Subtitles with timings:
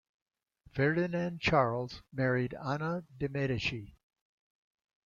[0.73, 3.95] Ferdinand Charles married Anna de' Medici.